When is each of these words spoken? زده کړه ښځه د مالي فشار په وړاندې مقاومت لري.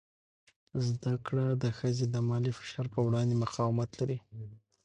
زده 0.87 1.13
کړه 1.25 1.43
ښځه 1.79 2.05
د 2.13 2.15
مالي 2.29 2.51
فشار 2.59 2.85
په 2.93 2.99
وړاندې 3.07 3.41
مقاومت 3.43 3.89
لري. 3.99 4.17